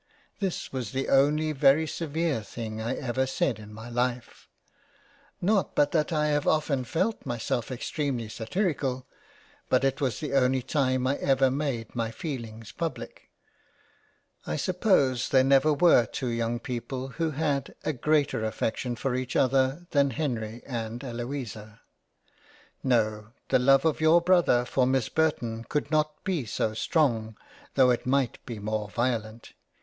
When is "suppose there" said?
14.55-15.43